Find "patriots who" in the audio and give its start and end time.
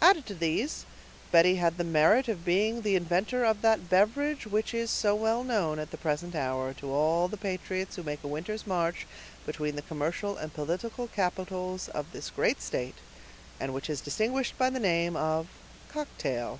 7.36-8.02